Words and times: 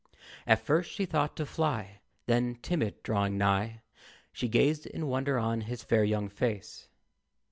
At 0.47 0.57
first 0.65 0.89
she 0.89 1.05
thought 1.05 1.35
to 1.35 1.45
fly, 1.45 1.99
Then, 2.25 2.55
timid, 2.63 3.03
drawing 3.03 3.37
nigh, 3.37 3.81
She 4.33 4.47
gazed 4.47 4.87
in 4.87 5.05
wonder 5.05 5.37
on 5.37 5.61
his 5.61 5.83
fair 5.83 6.03
young 6.03 6.27
face. 6.27 6.87